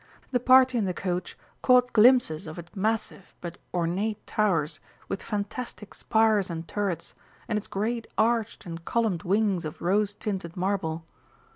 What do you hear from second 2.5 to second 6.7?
its massive but ornate towers with fantastic spires and